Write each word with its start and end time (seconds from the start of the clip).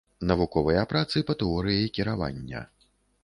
Навуковыя 0.29 0.85
працы 0.93 1.23
па 1.27 1.37
тэорыі 1.43 1.91
кіравання. 1.97 2.61